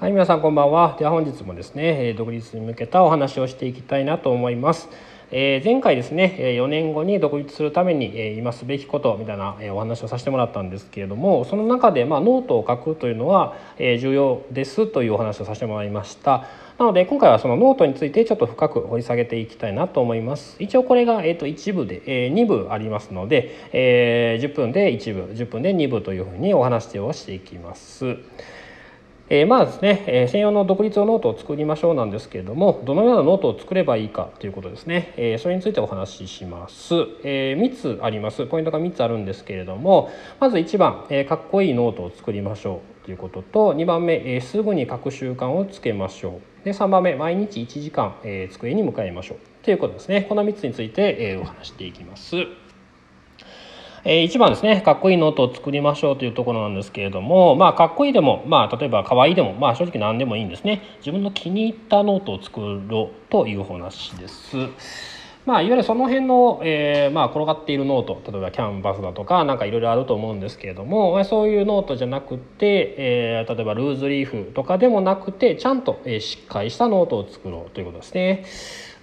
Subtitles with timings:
[0.00, 0.94] はい、皆さんこんばんは。
[0.96, 4.88] では本日もですね、独立に向けたお話をしていきたいなと思います。
[5.32, 16.46] え、前回ですね4年後に独立するために今すべきことみたいなお話をさせてもらったんですけれどもその中でまあノートを書くというのは重要ですというお話をさせてもらいました
[16.78, 28.16] なので今回はそのノートについてちょっと深く掘り下げていきたいなと思います一応これが、え、と1部で、え、2部ありますので、え、10分で1部10分で2部というふうにお話をしていきます
[29.30, 38.46] えー、まあですね、えー、専用の独立のノートを作りましょうなんですけれどもどのようなノートを作ればいいかということですね、えー、それについてお話しします、えー、3つあります。
[38.46, 40.10] ポイントが3つあるんですけれども
[40.40, 46.64] まず1番、えー、かっこいいノートを作りましょうということと2番目、えー、すぐに書く習慣をつけましょう。
[46.64, 50.26] で3番目毎日1時間、えー、机に向かいましょうということですね。
[50.28, 52.36] この3つについて、えー、お話していきます。
[54.04, 64.56] えー、1番ですねかっこいいノートを作りましょうというところなんですけれどもまあかっこいいでもまあ例えばかわいいでもまあ正直何でもいいんですね自分の気に入ったノートを作ろうという話です。
[65.48, 78.44] まあ、いわゆるその辺の、えーまあ、転がっているノート例えばキャンバスだとか何かいろいろあると思うんですけれどもそういうノートじゃなくて、えー、例えばルーズリーフとかでもなくてちゃんと、えー、しっかりしたノートを作ろうということですね。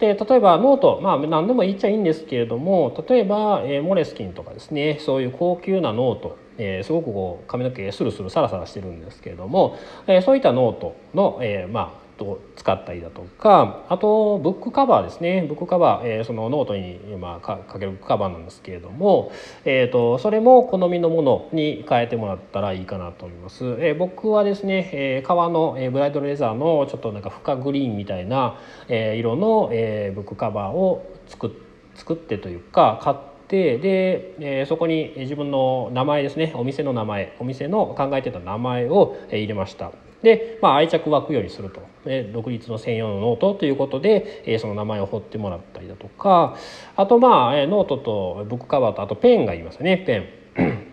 [0.00, 15.44] で例えばノート、まあ、何でも言っちゃいいんですけれども例えば、えー、モレスキンとかですねそういう高級なノート、えー、すごくこう紙もスルスルサラサラしてるんですけれども、えー、そういったノートの、えー、まを使ったりだとかあとブックカバーですね。
[15.48, 19.32] ブックカバー、えー、そのノートに今かけるブックカバーなんですけれども、
[19.64, 31.52] えーと、それも好みのものに変えてもらったらいいかなと思います、えー、僕はですね、えー、革の、えー、ブライドレザーのちょっとなんか深グリーンみたいな、えー、色の、えー、ブックカバーを作
[31.94, 36.52] 作ってというか買ってで、えー、そこに自分の名前ですね。
[36.54, 37.36] お店の名前。
[37.38, 39.92] お店の考えてた名前を入れました。
[40.22, 46.56] で、まあ、愛着湧くようにすると、ね、独立の専用のノートということで、えー、その名前を彫ってもらったりだとか。
[46.96, 49.98] あとまあ、えー、ノートとブックカバーとあとペンがいますね。
[49.98, 50.92] ペン。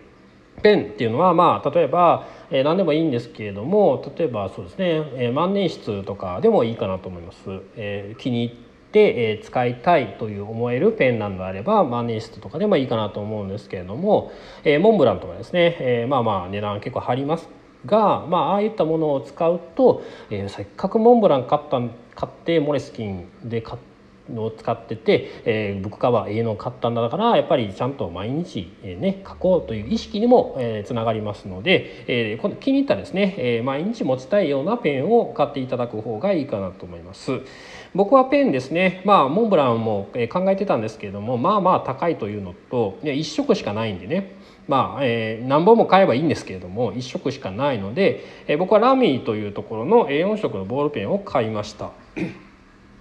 [0.62, 7.38] ペンっていうのはまあ例えば、えー、何でもいいんですけれども例えばそうですね、えー、万年筆とかでもいいかなと思います。
[7.76, 14.32] えー、気に入ってえ使いたいという思えるペンなのであれば万年筆とかでもいいかなと思うんですけれども、
[14.64, 17.48] え、モンブランとかですね、え、まあまあ値段結構張ります
[17.86, 21.80] が、まあ、ああいったものを使うと、え、せっかくモンブラン買った
[22.16, 23.78] 買ってモレスキンで買
[24.38, 37.40] を使ってて、えー、ブックカバー家の買ったんだからやっぱりちゃんと毎日、えー、ね書こうという意識にも、えー、つながりますので、えー、気に入ったですね、えー、毎日持ちたいようなペンを買っていただく方がいいかなと思います。
[37.94, 39.02] 僕はペンですね。
[39.04, 44.36] まあモンブランも考えてたんですけれどもまあまあ高いというのといや1色しかないんでね。
[44.68, 51.90] まあ、えー、何本も買えばいいんですけれども1色しかないので、えー、僕はラミーというところの A4 色のボールペンを買いました。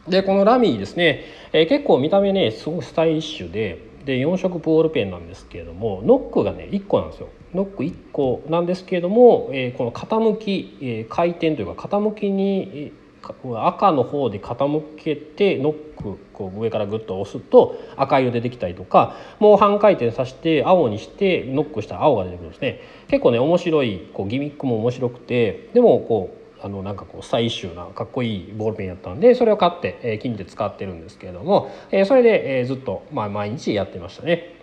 [0.08, 7.30] でこのラミーですね、えー、結構見た目ねすごくスタイリッシュでで4色ボールペンなんですけれどもノックがね1個なんですよ。
[7.54, 12.92] ノック1個なんですけれども、えー、この傾き、えー、回転というか傾きに
[13.22, 34.59] 赤の方で傾けてノックこう上からグッと押すと赤色出てきたりとかもう半回転させて青にしてノックしたら青が出てくるんですね結構ね面白いこうギミックも面白くてでもこうあのなんかこうスタイリッシュなかっこいいボールペンやったんでそれを買って、え、金で使ってるんですけれども、え、それで、え、ずっと、ま、毎日やってましたね。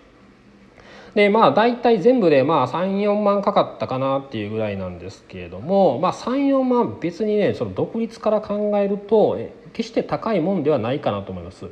[1.17, 9.39] でまあ大体全部でまあ34万かかったかなっていうぐらいなんですけれども、まあ、34万別にねその独立から考えると
[9.73, 11.69] 決して高いもんではないかなと思います。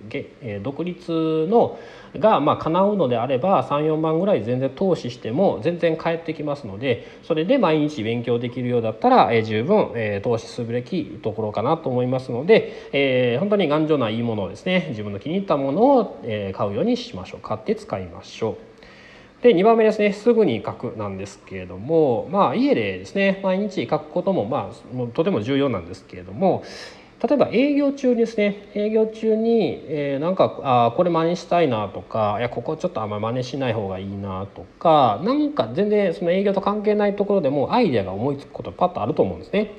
[0.62, 1.78] 独立の
[2.18, 18.73] がまあ叶うのであれば34万ぐらい全然投資しても全然返ってきますのでそれで毎日勉強できるようだったら、え十分、え投資すべきところかなと思いますので、え、本当に頑丈ないいものをですね自分の気に入ったものを、え買うようにしましょう買って使いましょう。
[19.44, 26.64] で2番目ですねすぐに書くなんですけれどもまあ家でですね毎日書くこともまあとても重要なんですけれども
[27.22, 39.72] 例えば営業中にですね営業中に、えー、なんかあこれ真似したいなとかいやここちょっとあんまり真似しない方がいいなとかなんか全然その営業と関係ないところでもアイデアが思いつくことパッとあると思うんですね。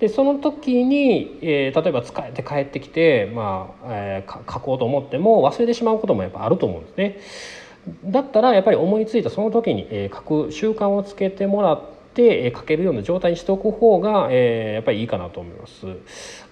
[0.00, 7.20] でその時に、えー、例えば使えて帰ってきて、まあえー、書こうと思っても忘れてしまうこともやっぱあると思うんですね。
[8.04, 15.86] だったらやっぱり思いついたその時に、書く習慣をつけてもらってって書けるような状態にしておく方が、えー、やっぱりいいかなと思います。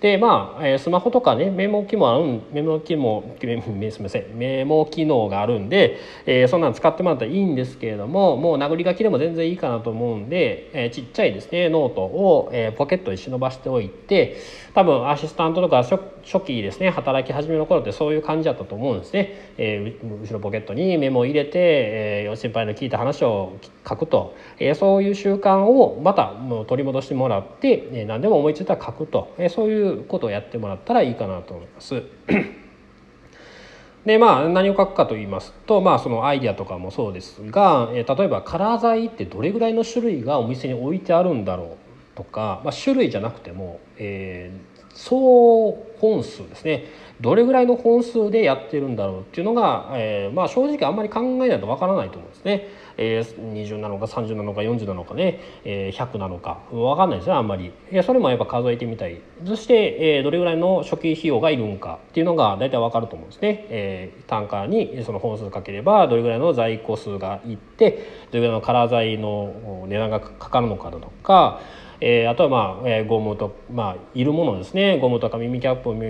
[0.01, 4.39] でまあ、えスマホとかねメモ機もあるメモ機もすみません。
[4.39, 14.39] メモ機能があるんで、えー、そんなの使ってもらったらいいんですけれどももう殴り書きでも全然いいかなと思うんで、えー、ちっちゃいですねノートを、えー、ポケットに忍ばしておいて
[14.75, 15.99] 多分アシスタントとか初
[16.47, 32.03] 期ですね働き始めの頃ってそういう感じだったと思うんですね、えー、後ろポケットにメモを入れて、えー、先輩の聞いた話を書くと、えー、そういう習慣をまたもう取り戻してもらって、えー、何でも思いついたら書くと、えー、そういうことをやってもらったらいいかなと思います。
[34.07, 41.77] でまあ何を書くかと言いますと、まあ、そのアイデアとかもそうですが、え例えばカラー剤ってどれぐらいの種類がお店に置いてあるんだろ
[42.15, 46.85] うとか、まあ、種類じゃなくても、えー、総本数ですね。
[47.21, 52.69] どれぐらいの本数でやってるんだろうっていうのが、えー、まあ、正直あんまり考えないとわからないと思うんですね。
[52.97, 57.73] えー、20なのか30なのか40なのかね、えー、100なのか分かんないですねあんまり。
[57.93, 71.61] いやそれもやっぱ数えてみたいそして、えー、どれぐらいの初期費用がいるんかっていうのが大体分かると思うんですね、えー、単価にその本数かければどれぐらいの在庫数がいってどれぐらいのカラー剤の値段がかかるのかだとか
[72.01, 74.99] えー、あとはまあ、えー、ゴムとまあいるものですね。
[74.99, 76.03] ゴムとか耳キャップも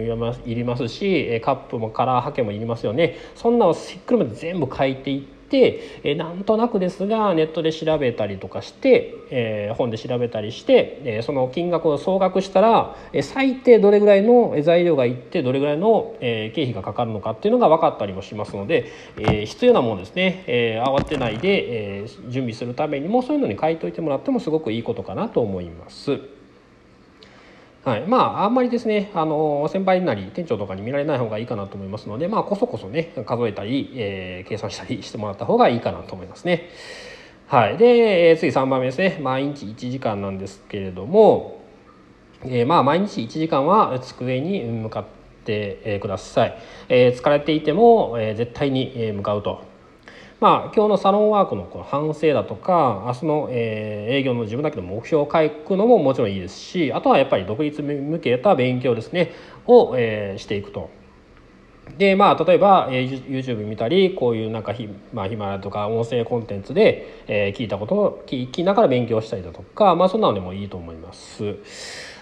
[0.47, 3.17] いりますしカップもカラーハケもいりますよね。
[3.35, 18.87] そんなをひっくるめて全部書いていって、えなんとなくですがネットで調べたりとかして、え本で調べたりして、えその金額を総額したら、え最低どれぐらいの材料がいってどれぐらいの、え経費がかかるのかっていうのが分かったりもしますので、
[19.19, 26.40] え必要なものですね、え慌てないで、え準備するためにもそういうのに書いといてもらってもすごくいいことかなと思います。
[27.85, 36.69] はい、まああんまりですねあの先輩なり店長とかに見られない方がいいかなと思いますのでまあこそこそね数えたり、えー、計算したりしてもらった方がいいかなと思いますね。
[37.47, 39.19] はい、で次3番目ですね。
[39.23, 41.63] 毎日1時間なんですけれども、
[42.45, 45.05] えー、まあ毎日1時間は机に向かっ
[45.45, 46.59] てください、
[46.91, 49.70] えー、疲れていても、えー、絶対に向かうと。
[50.41, 59.33] まあ、今日のサロンワークのこの反省だとか明日の、えー、営業の自分だけの目標を書くのももちろんいいですしあとはやっぱり独立向けた勉強ですね
[59.67, 60.89] を、えー、していくと。
[61.99, 71.57] でまあ例えば、えー、YouTube 見たりこういうなんかヒ,、まあ、ヒマラとか音声コンテンツで、えー、聞いたことを聞きながら勉強したりだとかまあそんなのでもいいと思います。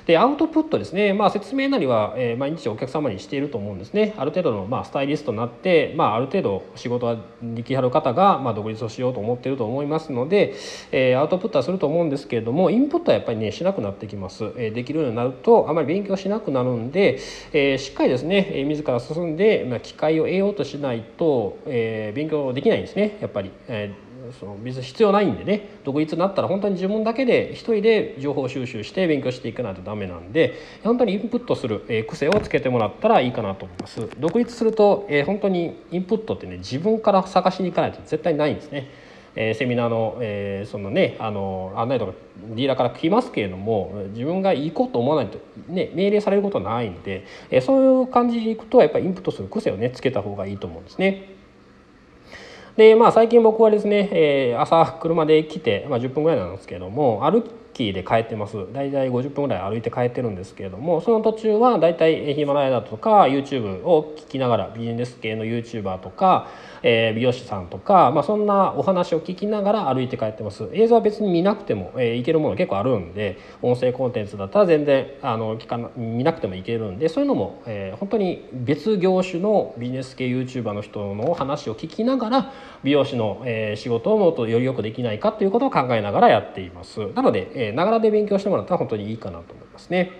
[0.08, 4.14] でアウトプットですね、まあ、説明なりは、え、毎日お客様にしていると思うんですね。
[4.16, 10.55] ある程度の、まあ、スタイリストになって、まあ、ある程度仕事ができはる方が、ま、独立をしようと思っていると思いますので、
[10.93, 17.19] え、アウトプットはすると思うんですけれどもインプットはやっぱりねしなくなってきます、え、できるようになるとあまり勉強しなくなるんで、
[17.52, 23.50] え、しっかりですね、え、自ら進んで、ま、機会を得ようとしないと、え、勉強できないんですねやっぱり。
[24.32, 30.54] その別に必要ないんでね独立になったら本当に自分だけで一人で情報収集して勉強していかないとダメなんで
[30.84, 38.90] 本当にインプットする、え癖をつけてもらったらいいかなと思います独立すると、え本当にインプットってね自分から探しに行かないと絶対ないんですね
[39.36, 42.12] えセミナーの,、えそのねあの案内とか
[42.50, 45.38] ディーラーから来ますけれども自分が行こうと思わないと、
[45.69, 51.38] ね、命令されることはないんで、えそういう感じでいくとやっぱりインプットする癖をねつけた方がいいと思うんですね。
[52.78, 57.42] でまあ最近僕はですね、えー、朝車で来て、まあ、10分ぐらいなんですけども歩
[57.78, 58.56] きで帰ってます。
[58.72, 66.48] 大体50分ぐらい歩いて帰ってるんですけれどもその途中は大体ヒマラヤだとか YouTube を聞きながらビジネス系の YouTuber とか
[66.82, 70.69] えー、美容師さんとか、まあ、そんなお話を聞きながら歩いて帰ってます。
[70.72, 82.52] 映像は別に見なくても、えー、いけるもの結構あるんで音声コンテンツだったら全然あの聞かな見なくてもいけるんでそういうのも、えー、本当に別業種のビジネス系 YouTuber の人の話を聞きながら
[82.85, 87.12] 美容師の、えー、仕事をもっとよりよくできないかということを考えながらやっています。
[87.14, 90.12] なのでながらで勉強してもらったら本当にいいかなと思いますね。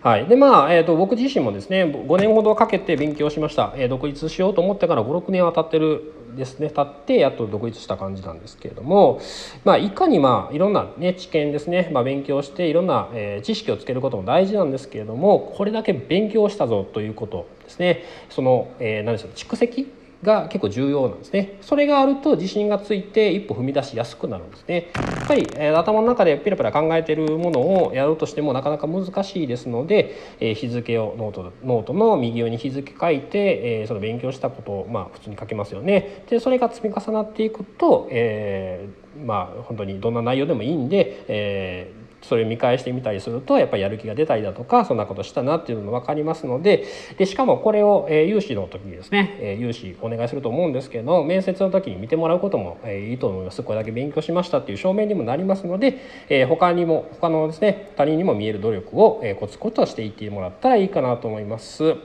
[0.00, 0.26] はい。
[0.26, 6.70] でまあえーと、僕自身もですね5年ほどかけて勉強しました、えー、独立しようと思ってから56年は経ってるですね。
[6.70, 9.20] 経ってやっと独立した感じなんですけれども、
[9.64, 18.04] まあ、いかにまあいろんな、ね、知見ですね、まあ、勉強していろんな、えー、知識をつけることも大事なんですけれどもこれだけ勉強したぞということですね。
[18.30, 21.58] その、えー、何でしょう蓄積が結構重要なんですね。
[21.60, 24.90] それがあると自信がついて一歩踏み出しやすくなるんですね。
[24.94, 36.24] やっぱり、えー、頭の中でピラピラ考えてるものをやろうとしてもなかなか難しいですので、えー、日付をノートノートの右上に日付書いて、えー、その勉強したことをまあ普通に書けますよね。
[36.28, 46.84] でそれが積み重なっていくと、えー、まあ本当にどんな内容でもいいんで、えーそれを見返してみたりするとやっぱりやる気が出たりだとかそんなことしたなっていうのが分かりますので
[47.16, 55.98] でしかもこれを、えー、融資の時にですね、えー、融資お願いすると思うんですけど面接の時に見てもらうことも、え、いいと思いますこれだけ勉強しましたっていう証明にもなりますので、
[56.28, 61.96] えー、他にも他のですね他人にも見える努力を、え、コツコツとしていってもらったらいいかなと思います。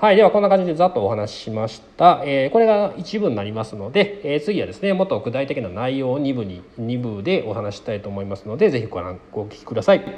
[0.00, 2.22] はい、ではこんな感じでざっとお話ししました。
[2.24, 10.04] えー、これが1部になりますので、えー、次はですねもっと具体的な内容を2部に2部でお話したいと思いますので是非ご覧ご聞きください。